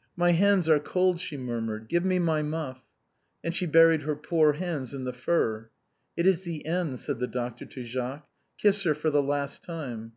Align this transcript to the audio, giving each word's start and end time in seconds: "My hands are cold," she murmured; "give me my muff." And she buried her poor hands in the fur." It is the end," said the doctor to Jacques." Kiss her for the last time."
"My 0.16 0.32
hands 0.32 0.66
are 0.66 0.80
cold," 0.80 1.20
she 1.20 1.36
murmured; 1.36 1.88
"give 1.90 2.06
me 2.06 2.18
my 2.18 2.40
muff." 2.40 2.80
And 3.44 3.54
she 3.54 3.66
buried 3.66 4.00
her 4.04 4.16
poor 4.16 4.54
hands 4.54 4.94
in 4.94 5.04
the 5.04 5.12
fur." 5.12 5.68
It 6.16 6.26
is 6.26 6.44
the 6.44 6.64
end," 6.64 6.98
said 7.00 7.18
the 7.20 7.26
doctor 7.28 7.66
to 7.66 7.82
Jacques." 7.82 8.26
Kiss 8.58 8.82
her 8.84 8.94
for 8.94 9.10
the 9.10 9.22
last 9.22 9.62
time." 9.62 10.12